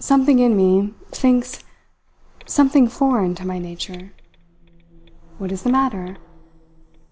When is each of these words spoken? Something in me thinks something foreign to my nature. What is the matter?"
Something 0.00 0.40
in 0.40 0.56
me 0.56 0.92
thinks 1.12 1.62
something 2.46 2.88
foreign 2.88 3.36
to 3.36 3.46
my 3.46 3.60
nature. 3.60 4.12
What 5.38 5.52
is 5.52 5.62
the 5.62 5.70
matter?" 5.70 6.16